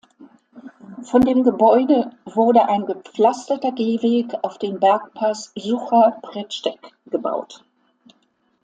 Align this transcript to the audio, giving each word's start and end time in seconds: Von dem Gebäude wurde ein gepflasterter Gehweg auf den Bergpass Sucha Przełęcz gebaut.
Von 1.03 1.21
dem 1.21 1.43
Gebäude 1.43 2.09
wurde 2.25 2.67
ein 2.67 2.87
gepflasterter 2.87 3.71
Gehweg 3.71 4.33
auf 4.41 4.57
den 4.57 4.79
Bergpass 4.79 5.51
Sucha 5.55 6.17
Przełęcz 6.23 6.63
gebaut. 7.11 7.63